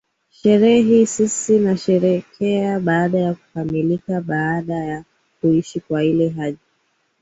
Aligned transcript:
sherehe 0.29 0.81
hii 0.81 1.05
sisi 1.05 1.59
nasherehekea 1.59 2.79
baada 2.79 3.19
ya 3.19 3.33
kukamilika 3.33 4.21
baada 4.21 4.73
ya 4.75 5.03
kuisha 5.41 5.79
kwa 5.87 6.03
ile 6.03 6.29
hajj 6.29 6.57